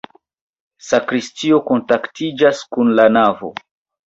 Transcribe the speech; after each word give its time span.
Sakristio 0.85 1.59
kontaktiĝas 1.67 2.63
kun 2.73 2.91
la 3.01 3.07
navo. 3.19 3.53